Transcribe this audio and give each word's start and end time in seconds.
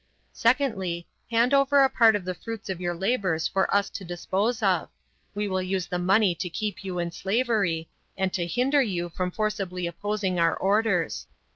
Secondly, 0.33 1.05
hand 1.29 1.53
over 1.53 1.81
a 1.81 1.87
part 1.91 2.15
of 2.15 2.25
the 2.25 2.33
fruits 2.33 2.69
of 2.71 2.81
your 2.81 2.95
labors 2.95 3.47
for 3.47 3.71
us 3.71 3.87
to 3.91 4.03
dispose 4.03 4.63
of 4.63 4.89
we 5.35 5.47
will 5.47 5.61
use 5.61 5.85
the 5.85 5.99
money 5.99 6.33
to 6.33 6.49
keep 6.49 6.83
you 6.83 6.97
in 6.97 7.11
slavery, 7.11 7.87
and 8.17 8.33
to 8.33 8.47
hinder 8.47 8.81
you 8.81 9.09
from 9.09 9.29
forcibly 9.29 9.85
opposing 9.85 10.39
our 10.39 10.55
orders. 10.57 11.27